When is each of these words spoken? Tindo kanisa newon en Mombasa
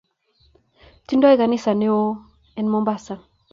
Tindo 1.07 1.27
kanisa 1.41 1.71
newon 1.79 2.15
en 2.59 2.65
Mombasa 2.71 3.15